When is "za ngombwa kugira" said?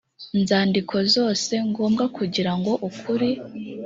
1.59-2.51